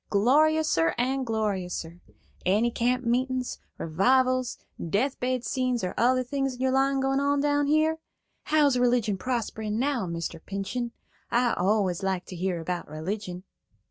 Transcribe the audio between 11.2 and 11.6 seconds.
I